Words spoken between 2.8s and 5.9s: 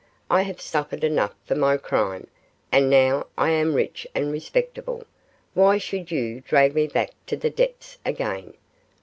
now I am rich and respectable, why